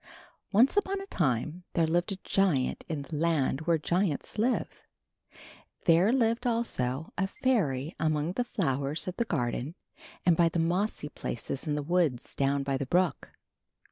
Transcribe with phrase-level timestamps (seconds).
[0.51, 4.83] Once upon a time there lived a giant in the land where giants live.
[5.85, 9.75] There lived, also, a fairy among the flowers of the garden
[10.25, 13.33] and in the mossy places in the woods down by the brook.